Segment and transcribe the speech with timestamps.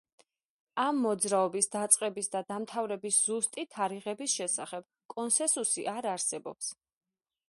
[0.83, 6.73] ამ მოძრაობის დაწყების და დამთავრების ზუსტი თარიღების შესახებ კონსენსუსი არ არსებობს.